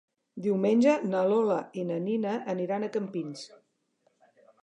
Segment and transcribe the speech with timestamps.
[0.43, 3.47] Diumenge na Lola i na Nina aniran a Campins.